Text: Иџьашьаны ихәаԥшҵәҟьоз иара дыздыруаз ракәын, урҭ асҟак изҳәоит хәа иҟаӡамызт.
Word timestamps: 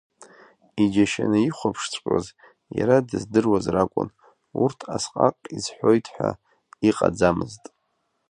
Иџьашьаны 0.81 1.39
ихәаԥшҵәҟьоз 1.41 2.25
иара 2.77 2.97
дыздыруаз 3.07 3.65
ракәын, 3.73 4.09
урҭ 4.61 4.79
асҟак 4.95 5.37
изҳәоит 5.55 6.05
хәа 6.13 6.29
иҟаӡамызт. 6.89 7.63